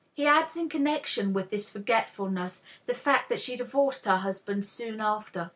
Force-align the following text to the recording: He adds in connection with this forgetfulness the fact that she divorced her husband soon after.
He 0.15 0.25
adds 0.25 0.57
in 0.57 0.67
connection 0.67 1.31
with 1.31 1.51
this 1.51 1.69
forgetfulness 1.71 2.63
the 2.87 2.95
fact 2.95 3.29
that 3.29 3.39
she 3.39 3.55
divorced 3.55 4.05
her 4.05 4.17
husband 4.17 4.65
soon 4.65 4.99
after. 4.99 5.49